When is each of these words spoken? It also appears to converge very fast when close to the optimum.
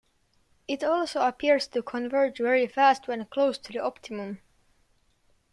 It 0.67 0.83
also 0.83 1.21
appears 1.27 1.67
to 1.67 1.83
converge 1.83 2.39
very 2.39 2.65
fast 2.65 3.07
when 3.07 3.23
close 3.27 3.59
to 3.59 3.71
the 3.71 3.77
optimum. 3.83 4.41